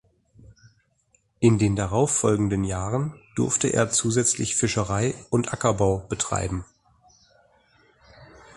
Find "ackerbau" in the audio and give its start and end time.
5.53-5.99